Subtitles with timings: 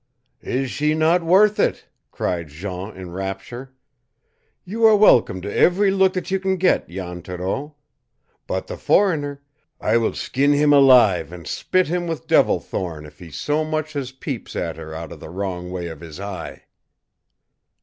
[0.41, 3.75] "Is she not worth it?" cried Jean in rapture.
[4.65, 7.75] "You are welcome to every look that you can get, Jan Thoreau.
[8.47, 9.43] But the foreigner
[9.79, 13.95] I will skin him alive and spit him with devil thorn if he so much
[13.95, 16.63] as peeps at her out of the wrong way of his eye!"